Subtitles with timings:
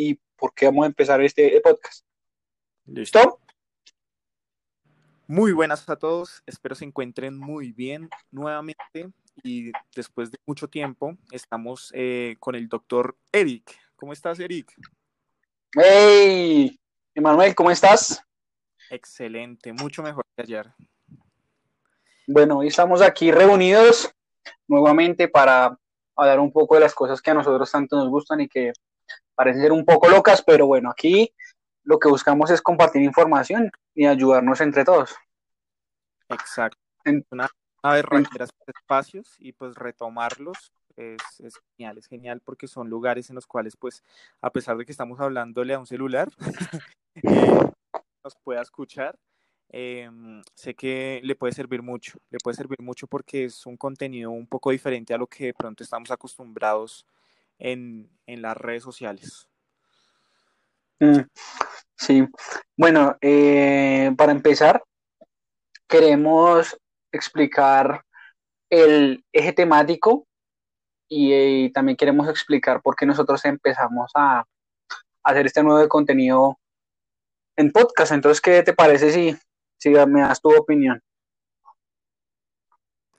[0.00, 2.06] y por qué vamos a empezar este podcast.
[2.86, 3.38] ¿Listo?
[5.26, 9.12] Muy buenas a todos, espero se encuentren muy bien nuevamente
[9.44, 13.78] y después de mucho tiempo estamos eh, con el doctor Eric.
[13.94, 14.74] ¿Cómo estás, Eric?
[15.74, 16.80] Hey,
[17.14, 18.24] Emanuel, ¿cómo estás?
[18.88, 20.72] Excelente, mucho mejor que ayer.
[22.26, 24.10] Bueno, hoy estamos aquí reunidos
[24.66, 25.78] nuevamente para
[26.16, 28.72] hablar un poco de las cosas que a nosotros tanto nos gustan y que
[29.40, 31.32] parecen ser un poco locas, pero bueno, aquí
[31.84, 35.16] lo que buscamos es compartir información y ayudarnos entre todos.
[36.28, 36.76] Exacto.
[37.30, 37.48] Una,
[37.82, 41.22] vez recuperar espacios y pues retomarlos es,
[41.74, 44.04] genial, es genial porque son lugares en los cuales pues
[44.42, 46.28] a pesar de que estamos hablándole a un celular,
[47.14, 47.70] eh,
[48.22, 49.18] nos pueda escuchar,
[49.70, 54.32] em, sé que le puede servir mucho, le puede servir mucho porque es un contenido
[54.32, 57.06] un poco diferente a lo que de pronto estamos acostumbrados
[57.60, 59.48] en, en las redes sociales.
[60.98, 61.20] Mm,
[61.96, 62.26] sí,
[62.76, 64.82] bueno, eh, para empezar,
[65.88, 66.78] queremos
[67.12, 68.04] explicar
[68.70, 70.26] el eje temático
[71.08, 74.44] y, también queremos explicar por qué nosotros empezamos a,
[75.22, 76.58] hacer este nuevo contenido
[77.56, 78.12] en podcast.
[78.12, 79.36] Entonces, ¿qué te parece si,
[79.78, 81.02] si me das tu opinión?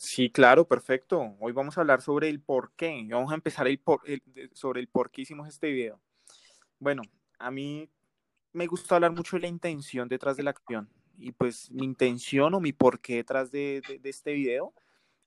[0.02, 1.36] Sí, claro, perfecto.
[1.40, 3.06] Hoy vamos a hablar sobre el por qué.
[3.08, 4.02] Vamos a empezar por,
[4.52, 6.02] sobre el por qué hicimos este video.
[6.80, 7.04] Bueno,
[7.38, 7.88] a mí
[8.52, 10.90] me gusta hablar mucho de la intención detrás de la acción.
[11.20, 14.74] Y pues mi intención o mi porqué detrás de, este video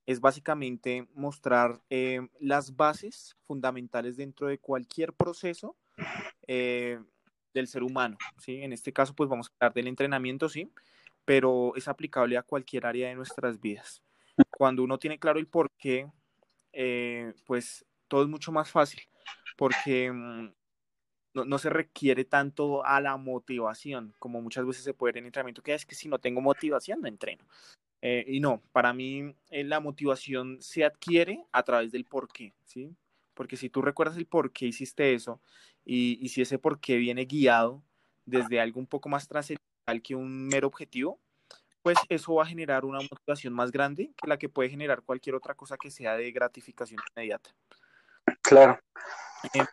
[0.06, 5.76] es básicamente mostrar eh, las bases fundamentales dentro de cualquier proceso
[6.48, 6.98] eh,
[7.54, 8.18] del ser humano.
[8.38, 8.60] ¿sí?
[8.60, 10.68] En este caso, pues vamos a hablar del entrenamiento, sí,
[11.24, 14.02] pero es aplicable a cualquier área de nuestras vidas.
[14.50, 16.10] Cuando uno tiene claro el porqué,
[16.72, 19.00] eh, pues todo es mucho más fácil,
[19.56, 20.52] porque mm,
[21.34, 25.62] no, se requiere tanto a la motivación, como muchas veces se puede ver en entrenamiento,
[25.62, 27.44] que es que si no tengo motivación, no entreno.
[28.02, 32.52] Eh, y no, para mí eh, la motivación se adquiere a través del por qué,
[32.64, 32.94] ¿sí?
[33.32, 35.40] Porque si tú recuerdas el por qué hiciste eso,
[35.84, 37.82] y, si ese por qué viene guiado
[38.24, 41.20] desde algo un poco más trascendental que un mero objetivo,
[41.84, 45.36] pues eso va a generar una motivación más grande que la que puede generar cualquier
[45.36, 47.50] otra cosa que sea de gratificación inmediata.
[48.40, 48.80] Claro.
[49.52, 49.66] Eh,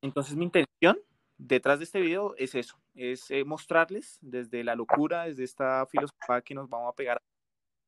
[0.00, 0.98] entonces mi intención
[1.36, 6.40] detrás de este video es eso, es eh, mostrarles desde la locura, desde esta filosofía
[6.40, 7.20] que nos vamos a pegar,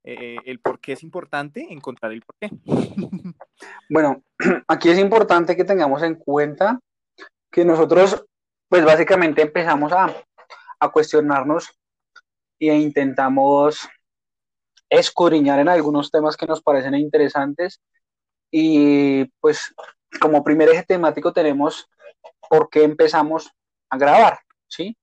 [0.04, 2.50] eh, el por qué es importante encontrar el por qué.
[3.88, 4.22] Bueno,
[4.68, 6.78] aquí es importante que tengamos en cuenta
[7.50, 8.26] que nosotros,
[8.68, 10.14] pues básicamente empezamos a,
[10.78, 11.79] a cuestionarnos
[12.68, 13.88] e intentamos
[14.88, 17.80] escudriñar en algunos temas que nos parecen interesantes
[18.50, 19.74] y pues
[20.20, 21.88] como primer eje temático tenemos
[22.48, 23.50] por qué empezamos
[23.88, 24.96] a grabar, ¿sí?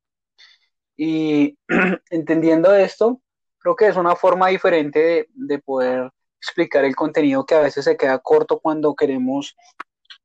[0.97, 1.57] Y
[2.09, 3.21] entendiendo esto,
[3.59, 7.97] creo que es una forma diferente de, poder explicar el contenido que a veces se
[7.97, 9.55] queda corto cuando queremos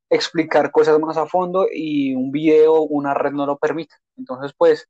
[0.09, 3.95] explicar cosas más a fondo y un video, una red no lo permite.
[4.17, 4.87] Entonces, pues,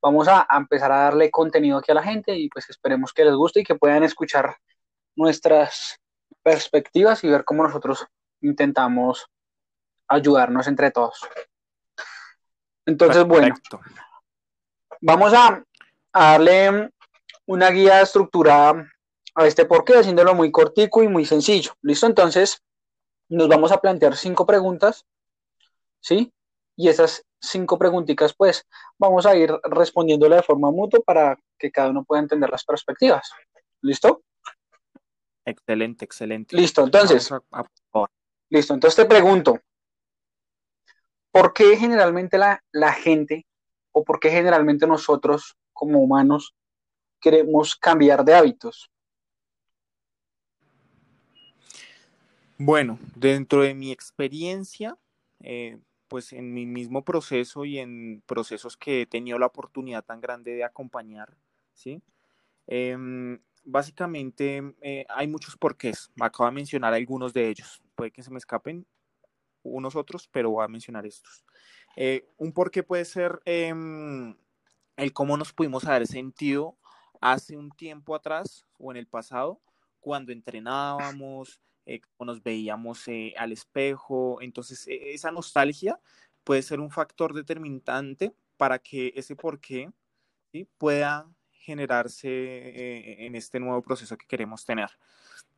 [0.00, 3.24] vamos a, a, empezar a darle contenido aquí a la gente y pues esperemos que
[3.24, 4.56] les guste y que puedan escuchar
[5.16, 5.98] nuestras
[6.42, 8.06] perspectivas y ver cómo nosotros
[8.40, 9.26] intentamos
[10.08, 11.20] ayudarnos entre todos.
[12.86, 13.54] Entonces, bueno,
[15.00, 15.62] vamos a,
[16.12, 16.90] darle
[17.46, 18.90] una guía estructurada
[19.34, 21.72] a este porqué, haciéndolo muy cortico y muy sencillo.
[21.82, 22.06] ¿Listo?
[22.06, 22.62] Entonces,
[23.28, 25.04] nos vamos a plantear cinco preguntas,
[26.00, 26.32] ¿sí?
[26.76, 28.66] Y esas cinco preguntitas, pues,
[28.98, 33.30] vamos a ir respondiéndole de forma mutua para que cada uno pueda entender las perspectivas.
[33.80, 34.22] ¿Listo?
[35.46, 36.56] Excelente, excelente.
[36.56, 37.30] Listo, entonces.
[38.50, 39.60] listo, entonces te pregunto,
[41.30, 43.46] ¿por qué generalmente la, gente
[43.92, 46.54] o por qué generalmente nosotros como humanos
[47.20, 48.90] queremos cambiar de hábitos?
[52.58, 54.96] Bueno, dentro de mi experiencia,
[55.40, 55.78] eh,
[56.08, 60.54] pues en mi mismo proceso y en procesos que he tenido la oportunidad tan grande
[60.54, 61.36] de acompañar,
[61.74, 62.02] ¿sí?
[62.66, 66.10] Em, básicamente eh, hay muchos porqués.
[66.20, 67.82] Acabo de mencionar algunos de ellos.
[67.94, 68.86] Puede que se me escapen
[69.62, 71.44] unos otros, pero voy a mencionar estos.
[71.96, 74.36] Eh, un porqué puede ser em,
[74.96, 76.76] el cómo nos pudimos haber sentido
[77.20, 79.60] hace un tiempo atrás o en el pasado,
[80.00, 84.40] cuando entrenábamos, eh, cómo nos veíamos eh, al espejo.
[84.42, 86.00] Entonces, e, esa nostalgia
[86.44, 89.90] puede ser un factor determinante para que ese porqué
[90.52, 90.68] ¿sí?
[90.78, 91.28] pueda
[91.66, 94.88] generarse eh, en este nuevo proceso que queremos tener.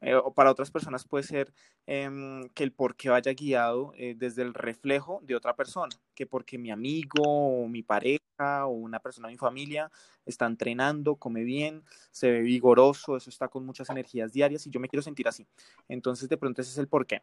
[0.01, 1.53] Eh, o para otras personas puede ser
[1.87, 6.25] em, que el por qué vaya guiado eh, desde el reflejo de otra persona, que
[6.27, 9.91] porque mi amigo o mi pareja o una persona de mi familia
[10.25, 14.81] está entrenando, come bien, se ve vigoroso, eso está con muchas energías diarias y yo
[14.81, 15.47] me quiero sentir así.
[15.89, 17.23] Entonces de pronto ese es el por qué.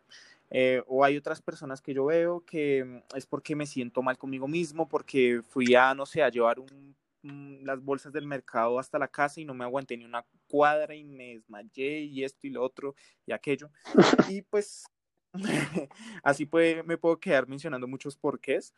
[0.87, 4.47] O hay otras personas que yo veo que mm, es porque me siento mal conmigo
[4.47, 9.07] mismo, porque fui a, no sé, a llevar un las bolsas del mercado hasta la
[9.07, 12.63] casa y no me aguanté ni una cuadra y me desmayé y esto y lo
[12.63, 12.95] otro
[13.25, 13.71] y aquello.
[14.37, 14.85] Y pues
[16.23, 18.73] así puede, me puedo quedar mencionando muchos porqués,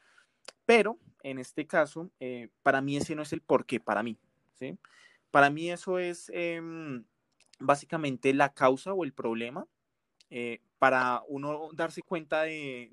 [0.65, 4.17] pero en este caso, eh, para mí ese no es el porqué, para mí,
[4.53, 4.77] ¿sí?
[5.31, 7.03] Para mí eso es em,
[7.59, 9.67] básicamente la causa o el problema
[10.29, 12.89] eh, para uno darse cuenta de,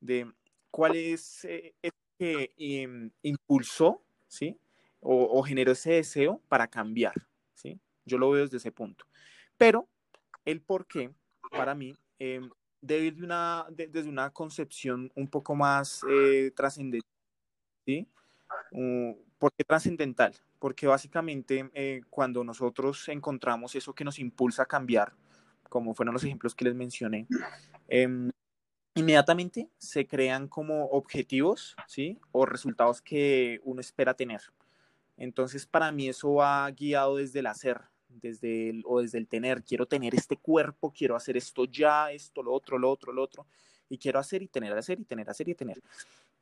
[0.00, 0.32] de,
[0.70, 1.74] cuál es eh,
[2.18, 4.58] que em, impulsó ¿sí?
[5.00, 7.14] O, generó ese deseo para cambiar,
[7.54, 7.80] ¿sí?
[8.04, 9.06] Yo lo veo desde ese punto.
[9.56, 9.88] Pero
[10.44, 11.12] el por qué,
[11.50, 12.40] para mí, eh,
[12.80, 17.10] de una, desde una concepción un poco más eh, trascendental,
[17.86, 18.08] ¿sí?
[19.38, 20.34] ¿Por qué trascendental?
[20.58, 25.12] Porque básicamente eh, cuando nosotros encontramos eso que nos impulsa a cambiar,
[25.68, 27.26] como fueron los ejemplos que les mencioné,
[27.88, 28.30] em,
[28.98, 32.18] inmediatamente se crean como objetivos, ¿sí?
[32.32, 34.40] O resultados que uno espera tener.
[35.16, 39.62] Entonces, para mí eso va guiado desde el hacer, desde el, o desde el tener.
[39.62, 43.46] Quiero tener este cuerpo, quiero hacer esto ya, esto, lo otro, lo otro, lo otro.
[43.88, 45.80] Y quiero hacer y tener, hacer y tener, hacer y tener.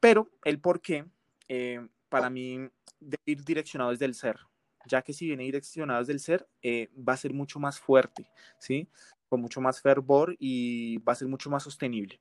[0.00, 1.04] Pero el por qué,
[1.48, 2.68] eh, para mí,
[2.98, 4.38] debe ir direccionado desde el ser.
[4.86, 8.30] Ya que si viene direccionado desde el ser, eh, va a ser mucho más fuerte,
[8.58, 8.88] ¿sí?
[9.28, 12.20] Con mucho más fervor y va a ser mucho más sostenible.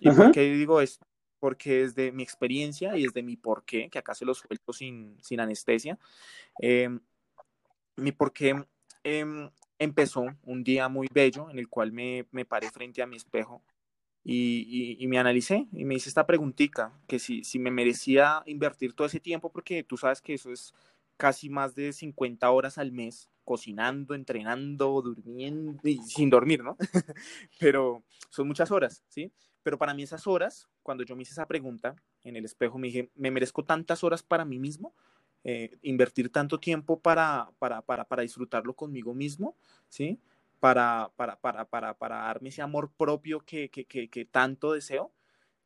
[0.00, 1.06] ¿Y por qué digo esto?
[1.38, 5.40] Porque desde mi experiencia y desde mi porqué, que acá se lo suelto sin, sin
[5.40, 5.98] anestesia,
[6.58, 7.00] em,
[7.96, 8.64] mi porqué
[9.04, 13.16] em, empezó un día muy bello en el cual me, me paré frente a mi
[13.16, 13.62] espejo
[14.24, 18.94] y, y, me analicé y me hice esta preguntita, que si, si me merecía invertir
[18.94, 20.72] todo ese tiempo, porque tú sabes que eso es
[21.18, 26.78] casi más de 50 horas al mes cocinando, entrenando, durmiendo y sin dormir, ¿no?
[27.60, 29.30] Pero son muchas horas, ¿sí?
[29.64, 32.88] Pero para mí esas horas, cuando yo me hice esa pregunta en el espejo, me
[32.88, 34.94] dije, ¿me merezco tantas horas para mí mismo?
[35.42, 39.56] Eh, invertir tanto tiempo para, para, para, para, disfrutarlo conmigo mismo,
[39.88, 40.20] ¿sí?
[40.60, 45.12] Para, para, para, para, para darme ese amor propio que, que, que, que, tanto deseo.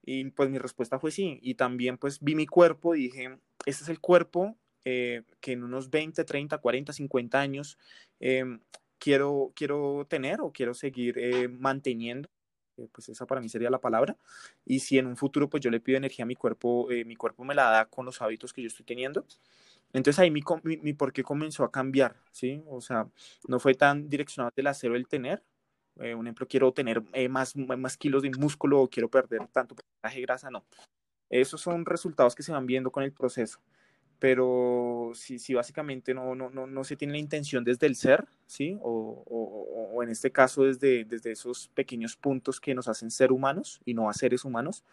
[0.03, 1.41] Y pues mi respuesta fue sí.
[1.43, 5.65] Y también pues vi mi cuerpo y dije, este es el cuerpo eh, que en
[5.65, 7.79] unos 20, 30, 40, 50 años
[8.21, 8.59] eh,
[8.99, 12.29] quiero, quiero tener o quiero seguir manteniendo
[12.93, 14.17] pues esa para mí sería la palabra.
[14.65, 17.17] Y si en un futuro pues yo le pido energía a mi cuerpo, eh, mi
[17.17, 19.25] cuerpo me la da con los hábitos que yo estoy teniendo.
[19.93, 22.63] Entonces ahí mi, mi, por qué comenzó a cambiar, ¿sí?
[22.69, 23.09] O sea,
[23.49, 25.43] no fue tan direccionado del hacer o el tener.
[26.01, 29.75] Eh, un ejemplo, quiero tener eh, más, más kilos de músculo o quiero perder tanto
[29.75, 30.65] porcentaje de grasa, no.
[31.31, 33.61] Esos son resultados que se van viendo con el proceso
[34.19, 38.27] pero si, si básicamente no, no, no, no, se tiene la intención desde el ser,
[38.47, 38.77] ¿sí?
[38.83, 43.31] O, o, o, en este caso desde, desde esos pequeños puntos que nos hacen ser
[43.31, 44.85] humanos y no a seres humanos,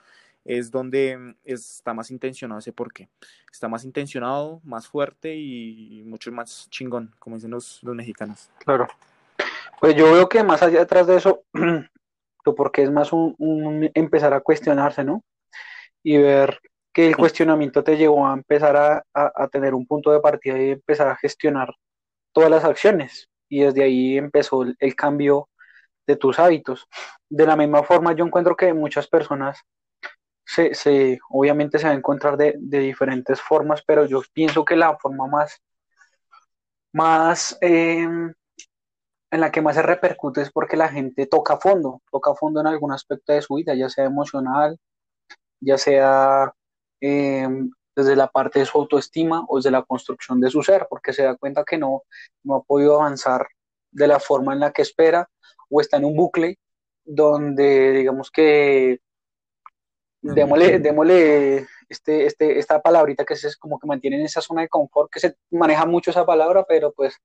[0.43, 3.09] es donde está más intencionado ese porqué.
[3.51, 8.51] Está más intencionado, más fuerte y mucho más chingón, como dicen los, los mexicanos.
[8.59, 8.87] Claro.
[9.79, 11.43] Pues yo veo que más allá detrás de eso,
[12.43, 15.23] tu porqué es más un, un empezar a cuestionarse, ¿no?
[16.03, 16.59] Y ver
[16.95, 21.09] que el cuestionamiento te llevó a empezar a, tener un punto de partida y empezar
[21.09, 21.75] a gestionar
[22.31, 23.27] todas las acciones.
[23.49, 25.49] Y desde ahí empezó el, cambio
[26.07, 26.87] de tus hábitos.
[27.29, 29.59] De la misma forma, yo encuentro que muchas personas
[30.45, 35.27] se, obviamente se van a encontrar de, diferentes formas, pero yo pienso que la forma
[35.27, 35.61] más,
[36.93, 38.33] más em,
[39.31, 42.67] en la que más se repercute es porque la gente toca fondo, toca fondo en
[42.67, 44.79] algún aspecto de su vida, ya sea emocional,
[45.59, 46.53] ya sea
[47.01, 51.13] Em, desde la parte de su autoestima o desde la construcción de su ser, porque
[51.13, 52.03] se da cuenta que no,
[52.43, 53.47] no ha podido avanzar
[53.91, 55.29] de la forma en la que espera
[55.69, 56.59] o está en un bucle
[57.05, 58.99] donde digamos que
[60.21, 64.69] démosle, démosle este, este, esta palabrita que es como que mantiene en esa zona de
[64.69, 67.15] confort, que se maneja mucho esa palabra, pero pues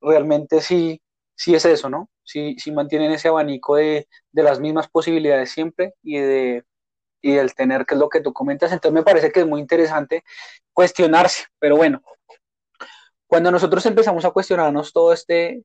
[0.00, 1.00] realmente sí,
[1.34, 2.10] sí es eso, ¿no?
[2.22, 6.64] Sí, sí mantienen ese abanico de, de las mismas posibilidades siempre y de
[7.20, 8.72] y el tener, que es lo que tú comentas.
[8.72, 10.24] Entonces me parece que es muy interesante
[10.72, 12.02] cuestionarse, pero bueno,
[13.26, 15.64] cuando nosotros empezamos a cuestionarnos todo este,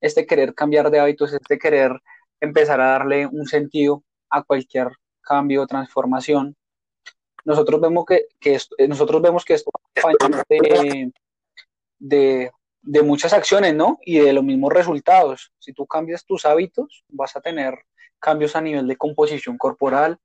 [0.00, 1.92] este querer cambiar de hábitos, este querer
[2.40, 4.88] empezar a darle un sentido a cualquier
[5.22, 6.56] cambio o transformación,
[7.44, 9.70] nosotros vemos que, que esto, nosotros vemos que esto
[10.48, 11.12] de,
[11.98, 12.50] de,
[12.82, 13.98] de muchas acciones, ¿no?
[14.04, 15.52] Y de los mismos resultados.
[15.58, 17.78] Si tú cambias tus hábitos, vas a tener
[18.18, 20.18] cambios a nivel de composición corporal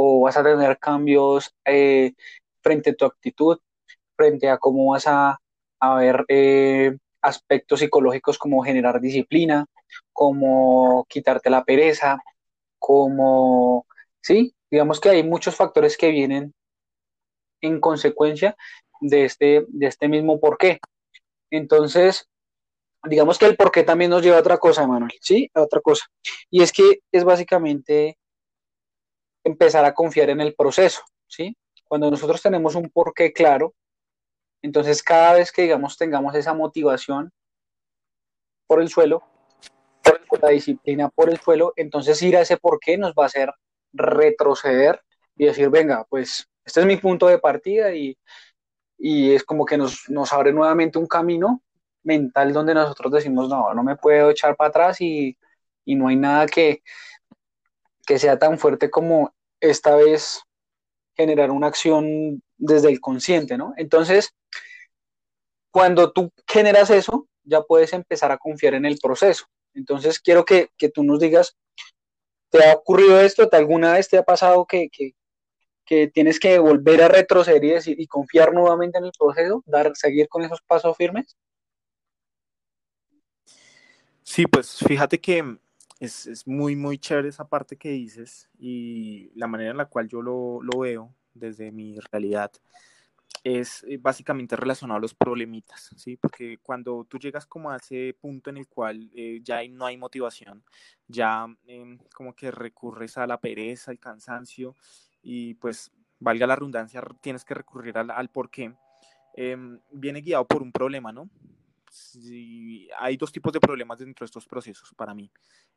[0.00, 2.12] o vas a tener cambios eh,
[2.62, 3.58] frente a tu actitud,
[4.16, 5.40] frente a cómo vas a,
[5.80, 9.66] a ver eh, aspectos psicológicos como generar disciplina,
[10.12, 12.22] como quitarte la pereza,
[12.78, 13.86] como,
[14.20, 16.54] sí, digamos que hay muchos factores que vienen
[17.60, 18.56] en consecuencia
[19.00, 20.78] de este, de este mismo porqué.
[21.50, 22.28] Entonces,
[23.02, 25.50] digamos que el porqué también nos lleva a otra cosa, Manuel, ¿sí?
[25.54, 26.06] A otra cosa.
[26.50, 28.16] Y es que es básicamente
[29.48, 31.56] empezar a confiar en el proceso, ¿sí?
[31.84, 33.74] Cuando nosotros tenemos un porqué claro,
[34.62, 37.32] entonces cada vez que, digamos, tengamos esa motivación
[38.66, 39.22] por el suelo,
[40.28, 43.52] por la disciplina por el suelo, entonces ir a ese porqué nos va a hacer
[43.92, 45.00] retroceder
[45.36, 48.18] y decir, venga, pues este es mi punto de partida y,
[48.98, 51.62] y es como que nos, nos abre nuevamente un camino
[52.02, 55.36] mental donde nosotros decimos, no, no me puedo echar para atrás y,
[55.84, 56.82] y no hay nada que,
[58.06, 60.42] que sea tan fuerte como esta vez
[61.16, 63.74] generar una acción desde el consciente, ¿no?
[63.76, 64.34] Entonces,
[65.70, 69.46] cuando tú generas eso, ya puedes empezar a confiar en el proceso.
[69.74, 71.56] Entonces, quiero que, que tú nos digas,
[72.50, 73.48] ¿te ha ocurrido esto?
[73.48, 75.12] ¿Te alguna vez te ha pasado que, que,
[75.84, 79.92] que tienes que volver a retroceder y, decir, y confiar nuevamente en el proceso, dar,
[79.94, 81.36] seguir con esos pasos firmes?
[84.22, 85.58] Sí, pues fíjate que
[86.00, 90.08] es, es, muy, muy chévere esa parte que dices y la manera en la cual
[90.08, 92.52] yo lo, lo veo desde mi realidad
[93.44, 96.16] es eh, básicamente relacionado a los problemitas, ¿sí?
[96.16, 99.96] Porque cuando tú llegas como a ese punto en el cual eh, ya no hay
[99.96, 100.64] motivación,
[101.06, 104.74] ya eh, como que recurres a la pereza, al cansancio
[105.22, 108.74] y pues valga la redundancia, tienes que recurrir al, al por qué,
[109.34, 111.30] em, viene guiado por un problema, ¿no?
[112.98, 115.30] Hay dos tipos de problemas dentro de estos procesos para mí.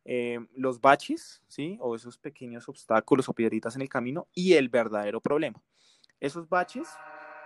[0.05, 1.77] Eh, los baches, ¿sí?
[1.79, 5.61] O esos pequeños obstáculos o piedritas en el camino y el verdadero problema.
[6.19, 6.87] Esos baches,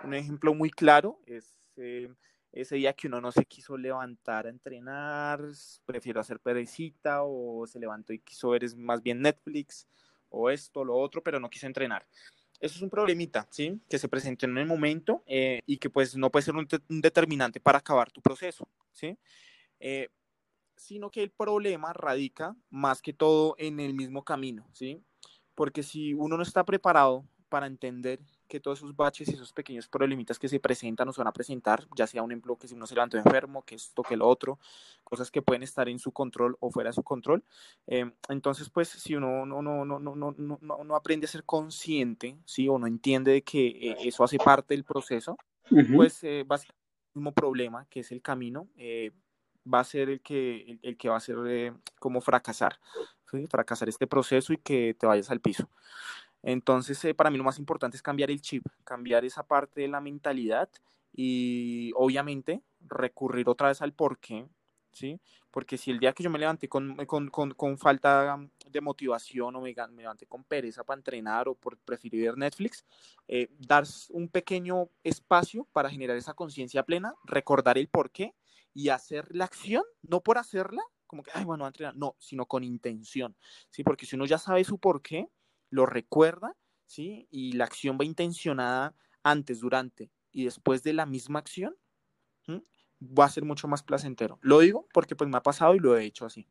[0.04, 2.12] un ejemplo muy claro es eh,
[2.52, 5.42] ese día que uno no se quiso levantar a entrenar,
[5.84, 9.86] prefiero hacer perecita o se levantó y quiso ver es más bien Netflix
[10.28, 12.06] o esto, lo otro, pero no quiso entrenar
[12.60, 13.80] eso es un problemita, ¿sí?
[13.88, 17.60] Que se presentó en el momento eh, y que pues no puede ser un, determinante
[17.60, 19.18] para acabar tu proceso, ¿sí?
[19.80, 20.08] Eh,
[20.76, 25.02] sino que el problema radica más que todo en el mismo camino, ¿sí?
[25.54, 29.88] Porque si uno no está preparado para entender que todos esos baches y esos pequeños
[29.88, 32.74] problemitas que se presentan o se van a presentar, ya sea un ejemplo que si
[32.74, 34.58] uno se levantó enfermo, que esto, que lo otro,
[35.04, 37.42] cosas que pueden estar en su control o fuera de su control.
[37.86, 41.44] Eh, entonces, pues, si uno no, no, no, no, no, no, no aprende a ser
[41.44, 42.68] consciente, ¿sí?
[42.68, 45.36] O no entiende de que eh, eso hace parte del proceso,
[45.70, 45.96] uh -huh.
[45.96, 46.82] pues, eh, básicamente,
[47.14, 49.10] el mismo problema, que es el camino, eh,
[49.72, 52.78] va a ser el que, el, el que va a ser eh, como fracasar,
[53.30, 53.46] ¿sí?
[53.48, 55.68] fracasar este proceso y que te vayas al piso.
[56.46, 59.88] Entonces, eh, para mí lo más importante es cambiar el chip, cambiar esa parte de
[59.88, 60.70] la mentalidad
[61.12, 64.46] y obviamente recurrir otra vez al por qué,
[64.92, 65.20] ¿sí?
[65.50, 69.56] Porque si el día que yo me levanté con, con, con, con falta de motivación
[69.56, 72.86] o me, me, levanté con pereza para entrenar o por preferir ver Netflix,
[73.26, 78.36] eh, dar un pequeño espacio para generar esa conciencia plena, recordar el por qué
[78.72, 82.46] y hacer la acción, no por hacerla, como que, ay, bueno, a entrenar, no, sino
[82.46, 83.34] con intención,
[83.68, 83.82] ¿sí?
[83.82, 85.28] Porque si uno ya sabe su por qué,
[85.70, 86.54] lo recuerda,
[86.86, 87.26] ¿sí?
[87.30, 91.74] Y la acción va intencionada antes, durante y después de la misma acción,
[92.42, 92.62] ¿sí?
[93.00, 94.38] va a ser mucho más placentero.
[94.42, 96.46] Lo digo porque pues me ha pasado y lo he hecho así.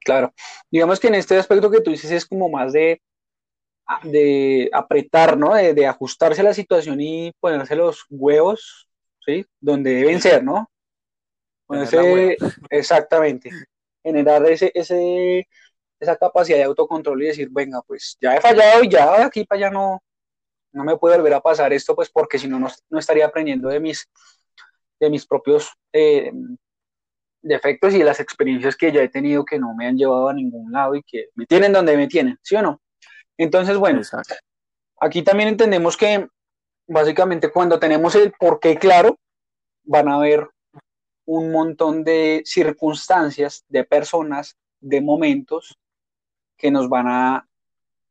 [0.00, 0.34] Claro,
[0.68, 3.00] digamos que en este aspecto que tú dices es como más de,
[4.02, 5.54] de apretar, ¿no?
[5.54, 8.88] De, de ajustarse a la situación y ponerse los huevos,
[9.24, 9.46] ¿sí?
[9.60, 10.68] Donde deben ser, ¿no?
[11.66, 12.36] Ponerse,
[12.68, 13.50] exactamente,
[14.02, 15.48] generar ese, ese,
[16.04, 19.44] esa capacidad de autocontrol y decir, venga, pues ya he fallado y ya de aquí
[19.44, 20.02] para allá no,
[20.72, 23.80] no me puede volver a pasar esto, pues porque si no, no estaría aprendiendo de
[23.80, 24.08] mis,
[25.00, 26.32] de mis propios eh,
[27.42, 30.34] defectos y de las experiencias que ya he tenido que no me han llevado a
[30.34, 32.80] ningún lado y que me tienen donde me tienen, ¿sí o no?
[33.36, 34.34] Entonces, bueno, Exacto.
[35.00, 36.28] aquí también entendemos que
[36.86, 39.18] básicamente cuando tenemos el porqué claro,
[39.84, 40.48] van a haber
[41.26, 45.78] un montón de circunstancias, de personas, de momentos
[46.64, 47.46] que nos van a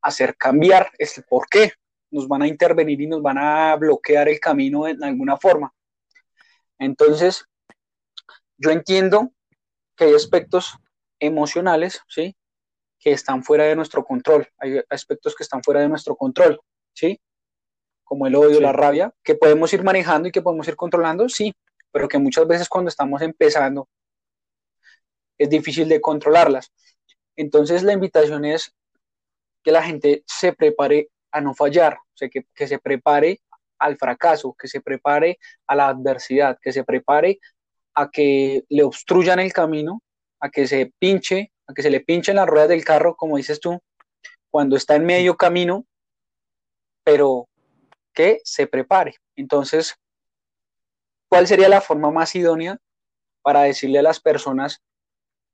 [0.03, 1.71] hacer cambiar este por qué,
[2.11, 5.73] nos van a intervenir y nos van a bloquear el camino en alguna forma.
[6.77, 7.45] Entonces,
[8.59, 9.31] yo entiendo
[9.95, 10.77] que hay aspectos
[11.19, 12.35] emocionales, ¿sí?
[12.99, 14.47] Que están fuera de nuestro control.
[14.59, 16.61] Hay aspectos que están fuera de nuestro control,
[16.93, 17.19] ¿sí?
[18.03, 21.55] como el odio, la rabia, que podemos ir manejando y que podemos ir controlando, sí,
[21.91, 23.89] pero que muchas veces cuando estamos empezando
[25.39, 26.71] es difícil de controlarlas.
[27.35, 28.73] Entonces la invitación es
[29.63, 33.41] que la gente se prepare a no fallar, o sea, que, se prepare
[33.79, 37.39] al fracaso, que se prepare a la adversidad, que se prepare
[37.95, 40.01] a que le obstruyan el camino,
[40.39, 43.59] a que se pinche, a que se le pinchen las ruedas del carro, como dices
[43.59, 43.81] tú,
[44.49, 45.85] cuando está en medio camino,
[47.03, 47.47] pero
[48.13, 49.15] que se prepare.
[49.35, 49.95] Entonces,
[51.27, 52.77] ¿cuál sería la forma más idónea
[53.41, 54.81] para decirle a las personas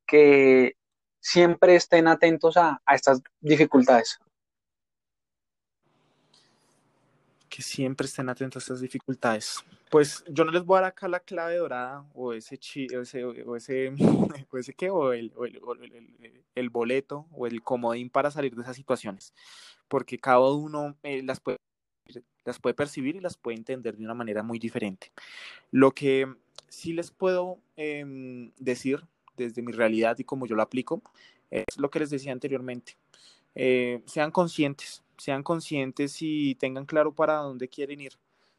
[0.06, 0.74] que
[1.20, 4.20] siempre estén atentos a, a estas dificultades?
[7.50, 9.66] que siempre estén atentos a estas dificultades.
[9.90, 13.02] Pues yo no les voy a dar acá la clave dorada o ese chi, o
[13.02, 13.92] ese, o ese,
[14.52, 18.56] o ese qué, o, el, o, el, el, el, boleto o el comodín para salir
[18.56, 19.34] de esas situaciones,
[19.88, 21.58] porque cada uno eh, las, puede,
[22.46, 25.12] las puede percibir y las puede entender de una manera muy diferente.
[25.72, 26.32] Lo que
[26.68, 29.04] sí les puedo eh, decir
[29.46, 31.02] desde mi realidad y como yo lo aplico
[31.52, 32.96] es lo que les decía anteriormente.
[33.56, 38.14] Eh, sean conscientes, sean conscientes y tengan claro para dónde quieren ir,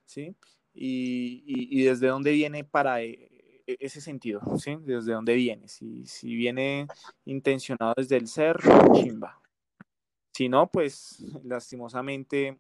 [0.05, 0.35] ¿sí?
[0.75, 3.29] Y, y, desde dónde viene para e,
[3.67, 4.77] e, ese sentido, ¿sí?
[4.81, 5.69] Desde dónde viene.
[5.69, 6.87] Si, si viene
[7.25, 8.57] intencionado desde el ser,
[8.93, 9.41] chimba.
[10.33, 12.57] Si no, pues lastimosamente,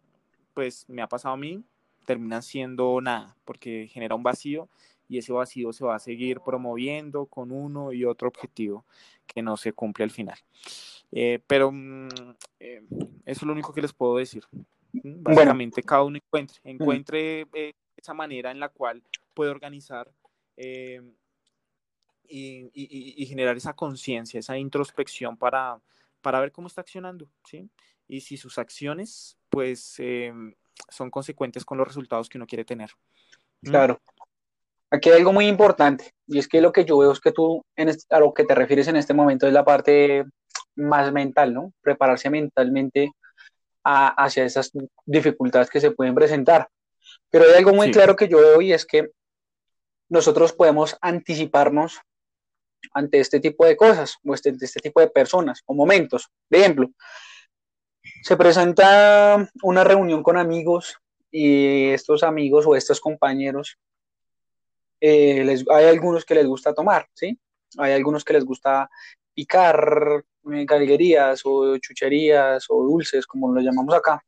[0.54, 1.62] pues me ha pasado a mí,
[2.04, 4.68] termina siendo nada, porque genera un vacío
[5.10, 8.86] y ese vacío se va a seguir promoviendo con uno y otro objetivo
[9.26, 10.38] que no se cumple al final.
[11.10, 12.08] Eh, pero mm,
[12.60, 12.82] eh,
[13.26, 14.44] eso es lo único que les puedo decir.
[14.92, 19.02] Mm, básicamente, cada uno encuentre, encuentre eh, esa manera en la cual
[19.34, 20.08] puede organizar
[20.56, 21.00] y,
[22.28, 25.80] y, y, generar esa conciencia, esa introspección para,
[26.20, 27.68] para ver cómo está accionando, ¿sí?
[28.06, 30.00] Y si sus acciones, pues,
[30.88, 32.90] son consecuentes con los resultados que uno quiere tener.
[33.62, 34.00] Claro.
[34.90, 37.64] Aquí hay algo muy importante, y es que lo que yo veo es que tú,
[37.76, 40.24] en a lo que te refieres en este momento, es la parte
[40.74, 41.72] más mental, ¿no?
[41.80, 43.12] Prepararse mentalmente
[43.84, 44.72] hacia esas
[45.06, 46.68] dificultades que se pueden presentar.
[47.30, 49.10] Pero hay algo muy claro que yo veo y es que
[50.08, 52.00] nosotros podemos anticiparnos
[52.92, 56.28] ante este tipo de cosas o este, este tipo de personas o momentos.
[56.48, 56.90] De ejemplo,
[58.22, 60.96] se presenta una reunión con amigos
[61.30, 63.78] y estos amigos o estos compañeros,
[65.00, 67.38] eh, hay algunos que les gusta tomar, ¿sí?
[67.78, 68.90] Hay algunos que les gusta
[69.34, 74.22] picar galguerías o chucherías o dulces, como lo llamamos acá.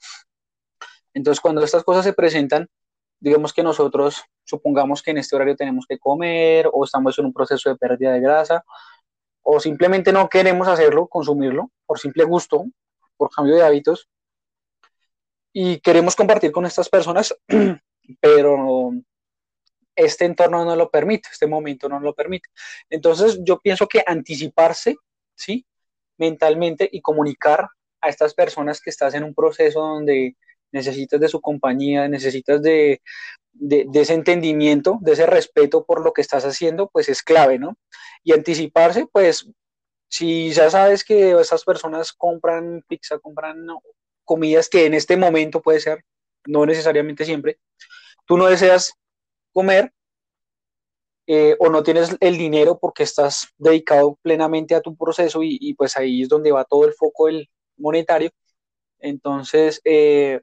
[1.14, 2.68] Entonces, cuando estas cosas se presentan,
[3.20, 7.32] digamos que nosotros supongamos que en este horario tenemos que comer o estamos en un
[7.32, 8.64] proceso de pérdida de grasa
[9.42, 12.64] o simplemente no queremos hacerlo, consumirlo por simple gusto,
[13.16, 14.08] por cambio de hábitos
[15.52, 17.36] y queremos compartir con estas personas,
[18.20, 18.92] pero
[20.04, 22.48] este entorno no lo permite, este momento no lo permite.
[22.90, 24.96] Entonces yo pienso que anticiparse,
[25.34, 25.66] ¿sí?
[26.18, 27.68] Mentalmente y comunicar
[28.00, 30.36] a estas personas que estás en un proceso donde
[30.72, 33.02] necesitas de su compañía, necesitas de,
[33.52, 37.76] de, ese entendimiento, de ese respeto por lo que estás haciendo, pues es clave, ¿no?
[38.24, 39.48] Y anticiparse, pues,
[40.08, 43.66] si ya sabes que esas personas compran pizza, compran
[44.24, 46.04] comidas que en este momento puede ser,
[46.46, 47.58] no necesariamente siempre,
[48.26, 48.94] tú no deseas
[49.52, 49.92] comer
[51.26, 55.96] eh, o no tienes el dinero porque estás dedicado plenamente a tu proceso y, pues
[55.96, 58.30] ahí es donde va todo el foco del monetario.
[58.98, 60.40] Entonces, eh,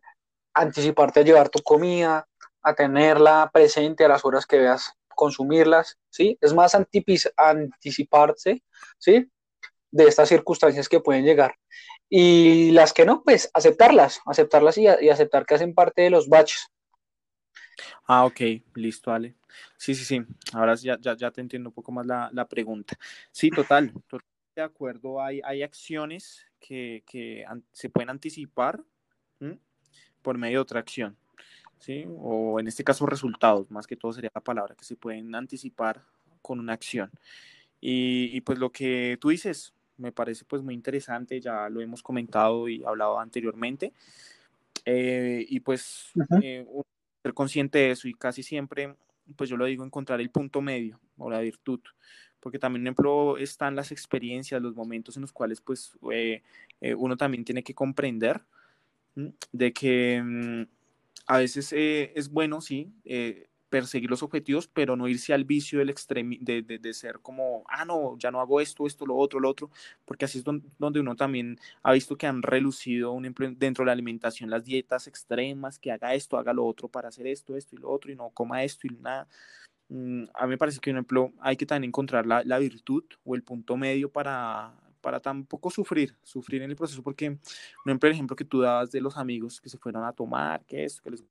[0.54, 2.28] anticiparte a llevar tu comida,
[2.62, 6.38] a tenerla presente a las horas que veas consumirlas, ¿sí?
[6.42, 8.64] Es más anticiparse,
[8.98, 9.30] ¿sí?
[9.92, 11.56] De estas circunstancias que pueden llegar.
[12.10, 16.30] Y las que no, pues aceptarlas, aceptarlas y, y aceptar que hacen parte de los
[16.30, 16.72] baches,
[18.06, 18.42] Ah, ok,
[18.76, 19.36] listo, Ale.
[19.78, 20.22] Sí, sí, sí.
[20.54, 22.98] Ahora ya, ya, ya te entiendo un poco más la, la pregunta.
[23.32, 23.94] Sí, total,
[24.56, 25.22] de acuerdo.
[25.22, 28.84] Hay, hay acciones que, que se pueden anticipar
[30.22, 31.16] por medio de otra acción,
[31.80, 32.06] ¿sí?
[32.20, 36.04] O en este caso resultados, más que todo sería la palabra, que se pueden anticipar
[36.42, 37.10] con una acción.
[37.80, 42.04] Y, y pues lo que tú dices me parece pues muy interesante, ya lo hemos
[42.04, 43.94] comentado y hablado anteriormente.
[44.86, 46.12] Eh, y pues
[47.22, 48.96] ser consciente de eso y casi siempre,
[49.36, 51.82] pues yo lo digo, encontrar el punto medio o la virtud,
[52.40, 56.42] porque también, por ejemplo, están las experiencias, los momentos en los cuales pues eh,
[56.82, 58.42] eh, uno también tiene que comprender
[59.52, 60.62] de que mm,
[61.28, 62.92] a veces eh, es bueno, sí,
[63.70, 65.94] perseguir los objetivos, pero no irse al vicio del
[66.42, 69.50] de, de, de, ser como, ah, no, ya no hago esto, esto, lo otro, lo
[69.50, 69.70] otro,
[70.06, 73.24] porque así es donde uno también ha visto que han relucido un
[73.58, 77.28] dentro de la alimentación las dietas extremas, que haga esto, haga lo otro para hacer
[77.28, 79.28] esto, esto y lo otro, y no coma esto y nada.
[79.90, 83.04] Mm, a mí me parece que, por ejemplo, hay que también encontrar la, la virtud
[83.24, 88.08] o el punto medio para, para tampoco sufrir, sufrir en el proceso, porque, por ejemplo,
[88.10, 91.02] el ejemplo que tú dabas de los amigos que se fueron a tomar, que esto,
[91.04, 91.24] que les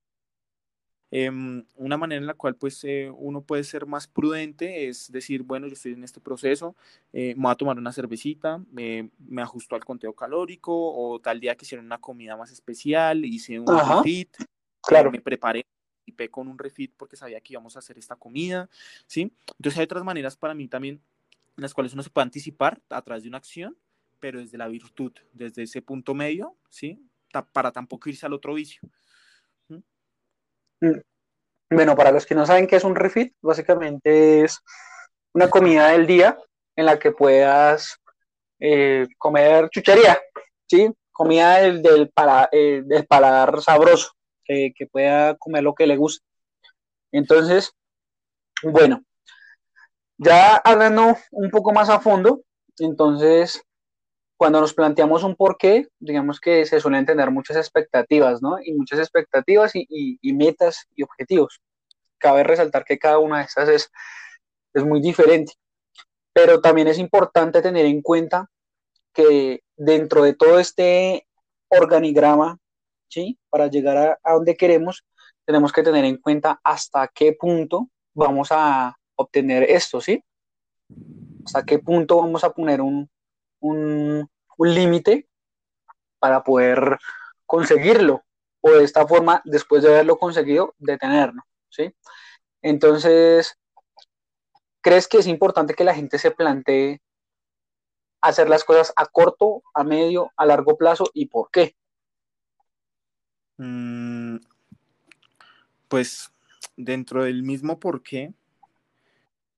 [1.10, 5.42] Em, una manera en la cual pues eh, uno puede ser más prudente es decir,
[5.42, 6.76] bueno, yo estoy en este proceso,
[7.14, 11.56] eh, me voy a tomar una cervecita, me ajusto al conteo calórico o tal día
[11.56, 14.44] que hicieron una comida más especial, hice un refit, eh,
[14.82, 15.10] claro.
[15.10, 15.64] me preparé
[16.04, 18.68] y pe con un refit porque sabía que íbamos a hacer esta comida,
[19.06, 19.32] ¿sí?
[19.56, 21.00] Entonces hay otras maneras para mí también
[21.56, 23.78] en las cuales uno se puede anticipar a través de una acción,
[24.20, 27.00] pero desde la virtud, desde ese punto medio, ¿sí?
[27.52, 28.82] para tampoco irse al otro vicio.
[31.70, 34.60] Bueno, para los que no saben qué es un refit, básicamente es
[35.34, 36.38] una comida del día
[36.76, 37.98] en la que puedas
[38.60, 40.18] eh, comer chuchería,
[40.66, 40.90] ¿sí?
[41.12, 44.12] Comida del, para, eh, del paladar sabroso,
[44.44, 46.24] que, que pueda comer lo que le guste.
[47.12, 47.72] Entonces,
[48.62, 49.02] bueno,
[50.16, 52.42] ya hablando un poco más a fondo,
[52.78, 53.62] entonces
[54.38, 58.58] cuando nos planteamos un porqué, digamos que se suelen tener muchas expectativas, ¿no?
[58.62, 61.60] Y muchas expectativas y, metas y objetivos.
[62.18, 63.90] Cabe resaltar que cada una de estas es,
[64.74, 65.54] es muy diferente.
[66.32, 68.48] Pero también es importante tener en cuenta
[69.12, 71.26] que dentro de todo este
[71.68, 72.58] organigrama,
[73.08, 73.40] ¿sí?
[73.50, 75.04] Para llegar a, a donde queremos,
[75.44, 80.22] tenemos que tener en cuenta hasta qué punto vamos a obtener esto, ¿sí?
[81.44, 83.10] Hasta qué punto vamos a poner un,
[83.60, 85.28] un, límite
[86.18, 86.98] para poder
[87.46, 88.24] conseguirlo
[88.60, 91.94] o de esta forma, después de haberlo conseguido, detenerlo, ¿sí?
[92.60, 93.56] Entonces,
[94.80, 97.00] ¿crees que es importante que la gente se plantee
[98.20, 101.76] hacer las cosas a corto, a medio, a largo plazo y por qué?
[103.58, 104.38] Mm,
[105.86, 106.32] pues
[106.76, 108.32] dentro del mismo por qué,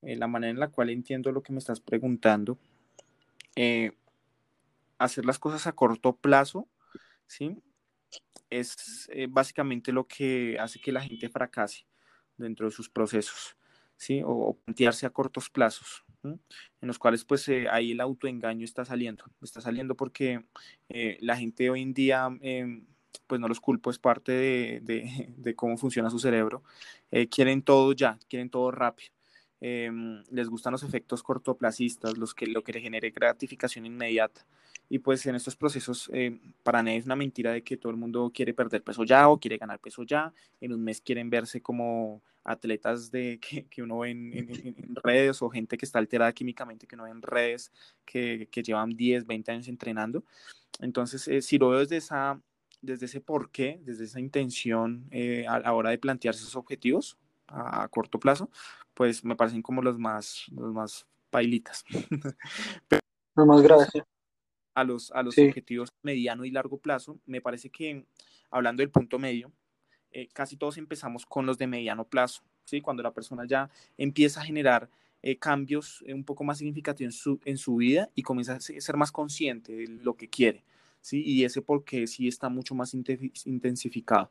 [0.02, 2.58] eh, la manera en la cual entiendo lo que me estás preguntando,
[3.56, 3.92] eh,
[4.98, 6.68] hacer las cosas a corto plazo,
[7.26, 7.56] ¿sí?
[8.50, 11.86] Es eh, básicamente lo que hace que la gente fracase
[12.36, 13.56] dentro de sus procesos,
[13.96, 14.22] ¿sí?
[14.24, 16.38] O, plantearse a cortos plazos, en
[16.82, 19.24] los cuales pues eh, ahí el autoengaño está saliendo.
[19.42, 20.44] Está saliendo porque
[21.20, 22.86] la gente hoy en día, em,
[23.26, 26.62] pues no los culpo, es parte de, de cómo funciona su cerebro.
[27.30, 29.12] quieren todo ya, quieren todo rápido.
[29.61, 34.46] Em, les gustan los efectos cortoplacistas, los que, lo que le genere gratificación inmediata.
[34.88, 37.99] Y pues en estos procesos, eh, para nadie es una mentira de que todo el
[37.99, 40.33] mundo quiere perder peso ya o quiere ganar peso ya.
[40.61, 45.42] En un mes quieren verse como atletas de, que, que uno ve en, en, redes
[45.42, 47.70] o gente que está alterada químicamente que uno ve en redes
[48.05, 50.25] que, que llevan 10, 20 años entrenando.
[50.81, 52.40] Entonces, eh, si lo veo desde, esa,
[52.81, 57.83] desde ese porqué, desde esa intención eh, a la hora de plantearse esos objetivos a,
[57.83, 58.51] a corto plazo,
[59.00, 61.86] pues me parecen como los más, los más pailitas.
[62.86, 63.00] Pero,
[63.46, 63.88] más graves.
[64.74, 68.04] A los, a los objetivos mediano y largo plazo, me parece que,
[68.50, 69.52] hablando del punto medio,
[70.10, 72.82] eh, casi todos empezamos con los de mediano plazo, ¿sí?
[72.82, 74.90] Cuando la persona ya empieza a generar
[75.22, 78.60] eh, cambios eh, un poco más significativos en su, en su vida y comienza a
[78.60, 80.62] ser más consciente de lo que quiere.
[81.00, 81.22] ¿sí?
[81.24, 84.30] Y ese porque sí está mucho más intensificado.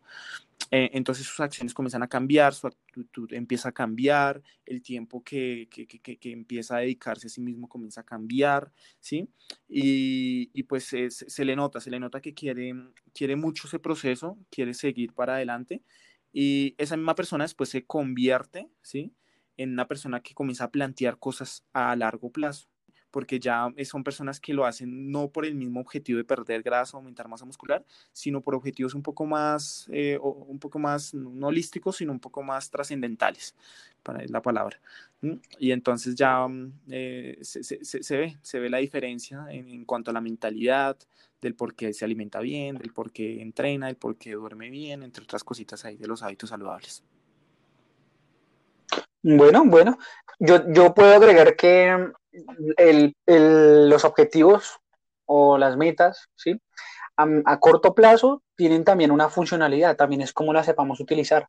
[0.71, 5.67] Eh, entonces sus acciones comienzan a cambiar, su actitud empieza a cambiar, el tiempo que,
[5.71, 9.29] que, que, empieza a dedicarse a sí mismo comienza a cambiar, ¿sí?
[9.67, 12.73] Y, y pues se le nota, se le nota que quiere,
[13.13, 15.81] quiere mucho ese proceso, quiere seguir para adelante
[16.31, 19.13] y esa misma persona después se convierte, ¿sí?
[19.57, 22.69] En una persona que comienza a plantear cosas a largo plazo
[23.11, 26.97] porque ya son personas que lo hacen no por el mismo objetivo de perder grasa
[26.97, 31.47] o aumentar masa muscular, sino por objetivos un poco más, eh, un poco más no
[31.47, 33.55] holísticos, sino un poco más trascendentales,
[34.03, 34.79] para la palabra.
[35.57, 39.85] Y entonces ya mm, eh, se, se, se, ve, se ve la diferencia en, en,
[39.85, 40.97] cuanto a la mentalidad,
[41.41, 45.03] del por qué se alimenta bien, del por qué entrena, del por qué duerme bien,
[45.03, 47.03] entre otras cositas ahí de los hábitos saludables.
[49.21, 49.97] Bueno, bueno,
[50.39, 52.11] yo, yo puedo agregar que
[52.77, 54.79] el, el, los objetivos
[55.25, 56.59] o las metas, ¿sí?
[57.17, 61.47] A, a, corto plazo tienen también una funcionalidad, también es como la sepamos utilizar.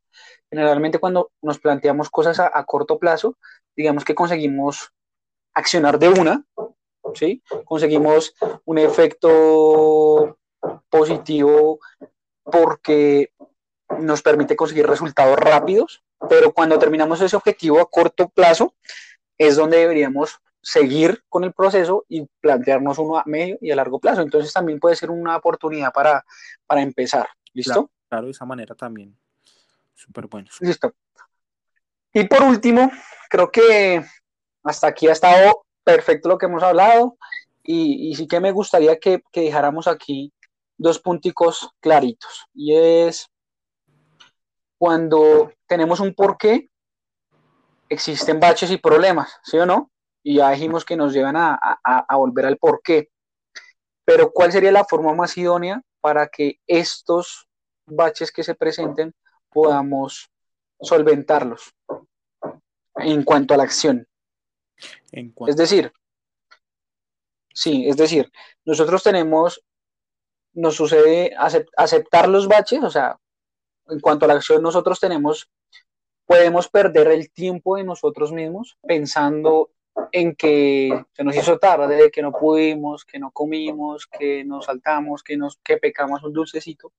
[0.50, 3.36] Generalmente cuando nos planteamos cosas a, a corto plazo,
[3.76, 4.92] digamos que conseguimos
[5.54, 6.44] accionar de una,
[7.14, 7.42] ¿sí?
[7.64, 10.38] Conseguimos un efecto
[10.88, 11.80] positivo
[12.44, 13.32] porque
[13.98, 18.74] nos permite conseguir resultados rápidos, pero cuando terminamos ese objetivo a corto plazo
[19.38, 23.98] es donde deberíamos seguir con el proceso y plantearnos uno a medio y a largo
[23.98, 24.22] plazo.
[24.22, 26.24] Entonces también puede ser una oportunidad para,
[26.66, 27.28] para empezar.
[27.52, 27.90] ¿Listo?
[28.08, 29.16] Claro, de esa manera también.
[29.94, 30.48] Súper bueno.
[30.60, 30.94] Listo.
[32.12, 32.90] Y por último,
[33.28, 34.04] creo que
[34.64, 37.16] hasta aquí ha estado perfecto lo que hemos hablado
[37.62, 40.32] y, sí que me gustaría que, que dejáramos aquí
[40.76, 42.46] dos punticos claritos.
[42.52, 43.30] Y es
[44.78, 46.70] cuando tenemos un porqué,
[47.88, 49.90] existen baches y problemas, ¿sí o no?
[50.22, 53.10] Y ya dijimos que nos llevan a, a, volver al porqué.
[54.04, 57.48] Pero ¿cuál sería la forma más idónea para que estos
[57.86, 59.14] baches que se presenten
[59.48, 60.30] podamos
[60.80, 61.74] solventarlos
[62.96, 64.06] en cuanto a la acción?
[65.46, 65.92] Es decir,
[67.54, 68.30] sí, es decir,
[68.64, 69.62] nosotros tenemos,
[70.52, 71.34] nos sucede
[71.76, 73.18] aceptar los baches, o sea,
[73.88, 75.50] en cuanto a la acción, nosotros tenemos,
[76.26, 79.70] podemos perder el tiempo de nosotros mismos pensando
[80.12, 85.22] en que se nos hizo tarde, que no pudimos, que no comimos, que nos saltamos,
[85.22, 86.92] que, nos, que pecamos un dulcecito.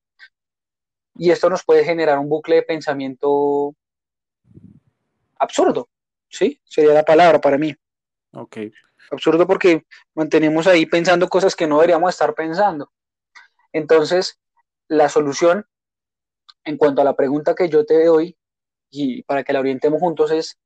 [1.16, 3.76] Y esto nos puede generar un bucle de pensamiento
[5.38, 5.90] absurdo,
[6.30, 6.62] ¿sí?
[6.64, 7.76] Sería la palabra para mí.
[8.34, 8.58] Ok.
[9.12, 12.92] Absurdo porque mantenemos ahí pensando cosas que no deberíamos estar pensando.
[13.74, 14.40] Entonces,
[14.88, 15.66] la solución
[16.64, 18.38] en cuanto a la pregunta que yo te doy
[18.90, 20.60] y para que la orientemos juntos es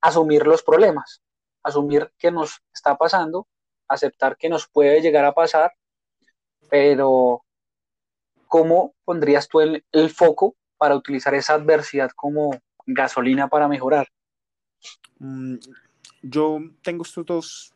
[0.00, 1.22] asumir los problemas,
[1.62, 3.46] asumir que nos está pasando,
[3.88, 5.72] aceptar que nos puede llegar a pasar,
[6.70, 7.44] pero
[8.46, 12.50] ¿cómo pondrías tú el, foco para utilizar esa adversidad como
[12.86, 14.08] gasolina para mejorar?
[15.18, 15.56] Mm,
[16.22, 17.74] yo tengo estos dos,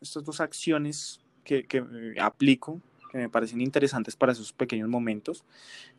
[0.00, 1.84] estas dos acciones que, que
[2.20, 5.44] aplico que me parecen interesantes para esos pequeños momentos.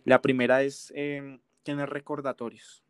[0.06, 2.84] La primera es em, tener recordatorios,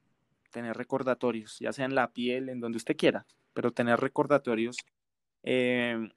[0.51, 3.25] tener recordatorios, ya sea en la piel, en donde usted quiera,
[3.59, 4.77] pero tener recordatorios
[5.43, 6.09] em,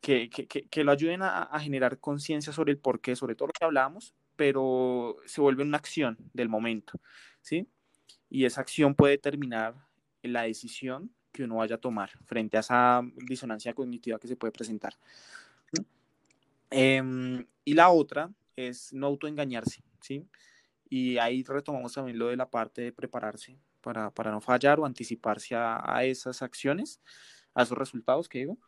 [0.00, 3.52] que, que, que, lo ayuden a, a generar conciencia sobre el porqué, sobre todo lo
[3.52, 7.00] que hablábamos, pero se vuelve una acción del momento,
[7.40, 7.68] ¿sí?
[8.28, 9.76] Y esa acción puede determinar
[10.24, 14.50] la decisión que uno vaya a tomar frente a esa disonancia cognitiva que se puede
[14.50, 14.94] presentar.
[16.68, 20.26] Em, y la otra es no autoengañarse, ¿sí?
[20.90, 24.86] Y ahí retomamos también lo de la parte de prepararse para, para no fallar o
[24.86, 27.00] anticiparse a, a, esas acciones,
[27.54, 28.58] a esos resultados que digo.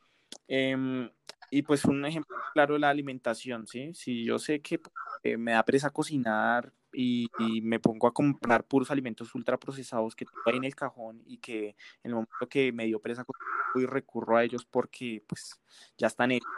[0.49, 1.11] Eh,
[1.51, 3.93] y pues un ejemplo claro de la alimentación, ¿sí?
[3.95, 4.81] Si yo sé que
[5.25, 10.25] eh, me da presa cocinar y, y, me pongo a comprar puros alimentos ultraprocesados que
[10.25, 13.51] tengo ahí en el cajón y que en el momento que me dio presa cocinar,
[13.77, 15.61] y recurro a ellos porque pues
[15.97, 16.51] ya están hechos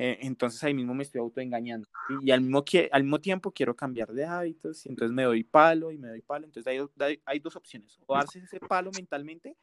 [0.00, 1.88] eh, entonces ahí mismo me estoy autoengañando.
[2.22, 5.90] Y al mismo, al mismo tiempo quiero cambiar de hábitos, y entonces me doy palo
[5.90, 6.46] y me doy palo.
[6.46, 9.56] Entonces hay, hay dos opciones, o darse ese palo mentalmente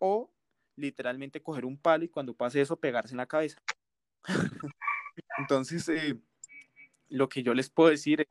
[0.00, 0.28] o
[0.74, 3.62] literalmente coger un palo y cuando pase eso pegarse en la cabeza.
[5.38, 6.18] entonces, eh,
[7.08, 8.26] lo que yo les puedo decir es,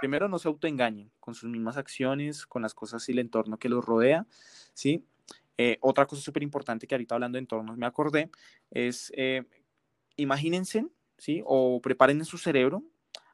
[0.00, 3.68] primero no se autoengañen con sus mismas acciones, con las cosas y el entorno que
[3.68, 4.26] los rodea,
[4.72, 5.04] ¿sí?
[5.58, 8.30] Eh, otra cosa súper importante que ahorita hablando de entornos me acordé
[8.70, 9.12] es
[10.16, 10.86] imagínense,
[11.18, 11.42] ¿sí?
[11.44, 12.82] O preparen en su cerebro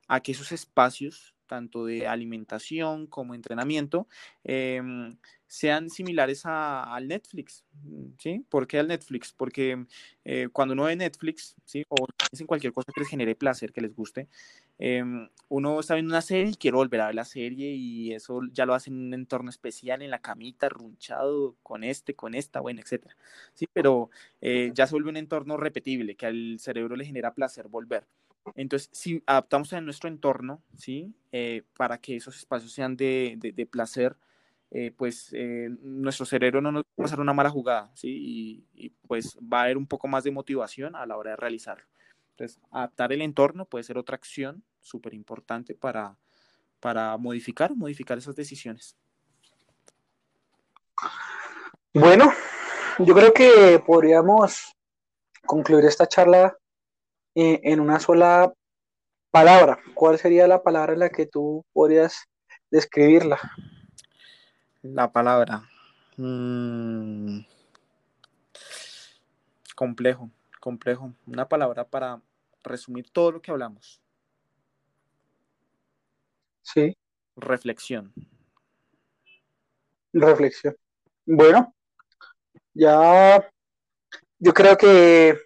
[0.09, 4.09] a que esos espacios, tanto de alimentación como entrenamiento,
[4.45, 5.17] em,
[5.47, 7.65] sean similares al Netflix,
[8.19, 8.45] ¿sí?
[8.49, 9.33] ¿Por qué al Netflix?
[9.33, 9.87] Porque
[10.25, 11.85] eh, cuando uno ve Netflix, ¿sí?
[11.89, 12.07] O
[12.39, 14.29] en cualquier cosa que les genere placer, que les guste,
[14.83, 18.41] em, uno está viendo una serie y quiere volver a ver la serie y eso
[18.53, 22.61] ya lo hace en un entorno especial, en la camita, runchado, con este, con esta,
[22.61, 23.17] bueno, etcétera,
[23.55, 23.67] ¿sí?
[23.73, 28.07] Pero eh, ya se vuelve un entorno repetible, que al cerebro le genera placer volver.
[28.57, 31.15] Entonces, si adaptamos a nuestro entorno, ¿sí?
[31.33, 34.17] Eh, para que esos espacios sean de, de, de placer,
[34.75, 38.65] eh, pues eh, nuestro cerebro no nos va a pasar una mala jugada, ¿sí?
[38.75, 41.85] Y, pues va a haber un poco más de motivación a la hora de realizarlo.
[42.31, 46.17] Entonces, adaptar el entorno puede ser otra acción súper importante para,
[46.81, 48.97] para modificar, modificar esas decisiones.
[51.95, 52.33] Bueno,
[52.99, 54.77] yo creo que podríamos
[55.47, 56.57] concluir esta charla
[57.35, 58.53] eh, en una sola
[59.31, 59.79] palabra.
[59.95, 62.29] ¿Cuál sería la palabra en la que tú podrías
[62.71, 63.39] describirla?
[64.83, 65.63] La palabra.
[66.17, 67.41] Mm.
[69.75, 71.15] Complejo, complejo.
[71.27, 72.21] Una palabra para
[72.63, 74.02] resumir todo lo que hablamos.
[76.63, 76.97] Sí.
[77.37, 78.13] Reflexión.
[80.13, 80.77] Reflexión.
[81.25, 81.75] Bueno,
[82.75, 83.49] ya
[84.39, 85.39] yo creo que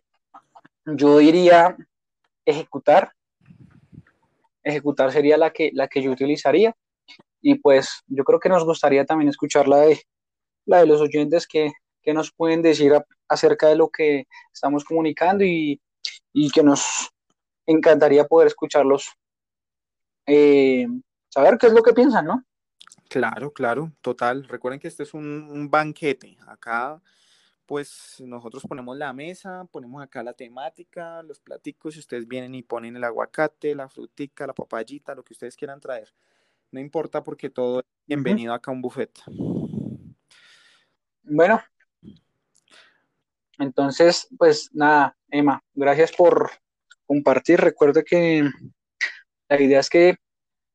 [0.85, 1.77] yo diría
[2.45, 3.13] ejecutar.
[4.63, 6.75] Ejecutar sería la que, la que yo utilizaría
[7.41, 10.03] y pues yo creo que nos gustaría también escucharla de,
[10.65, 11.71] la de los oyentes que,
[12.03, 12.93] que nos pueden decir
[13.29, 15.81] acerca de lo que estamos comunicando y,
[16.33, 17.11] y que nos
[17.67, 19.13] encantaría poder escucharlos,
[20.27, 20.87] eh,
[21.29, 22.45] saber qué es lo que piensan, ¿no?
[23.09, 24.49] Claro, claro, total.
[24.49, 26.37] Recuerden que este es un, un banquete.
[26.47, 27.01] Acá
[27.67, 32.63] pues nosotros ponemos la mesa, ponemos acá la temática, los platicos, y ustedes vienen y
[32.63, 36.15] ponen el aguacate, la frutica, la papayita, lo que ustedes quieran traer.
[36.71, 39.11] No importa porque todo es bienvenido acá a un buffet.
[41.23, 41.61] Bueno,
[43.59, 46.51] entonces, pues nada, Emma, gracias por
[47.05, 47.61] compartir.
[47.61, 48.49] Recuerde que
[49.49, 50.17] la idea es que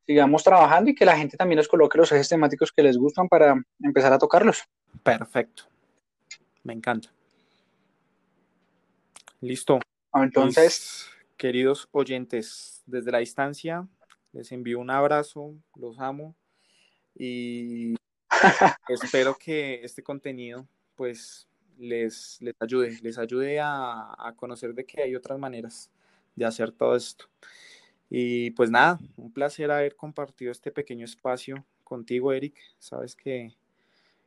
[0.05, 3.27] sigamos trabajando y que la gente también nos coloque los ejes temáticos que les gustan
[3.27, 4.63] para empezar a tocarlos.
[5.03, 5.63] Perfecto.
[6.63, 7.09] Me encanta.
[9.39, 9.79] Listo.
[10.13, 13.87] Entonces, Mis queridos oyentes, desde la distancia,
[14.33, 16.35] les envío un abrazo, los amo
[17.15, 17.95] y
[18.87, 25.01] espero que este contenido pues les, les ayude, les ayude a, a, conocer de que
[25.01, 25.89] hay otras maneras
[26.35, 27.25] de hacer todo esto.
[28.13, 32.57] Y pues nada, un placer haber compartido este pequeño espacio contigo, Eric.
[32.77, 33.55] Sabes que,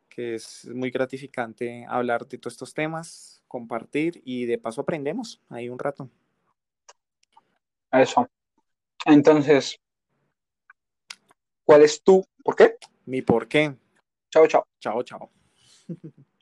[0.08, 5.68] que es muy gratificante hablar de todos estos temas, compartir y de paso aprendemos ahí
[5.68, 6.08] un rato.
[7.92, 8.26] Eso.
[9.04, 9.78] Entonces,
[11.62, 12.78] ¿cuál es tu por qué?
[13.04, 13.76] Mi por qué.
[14.30, 14.66] Chao, chao.
[14.80, 15.30] Chao, chao.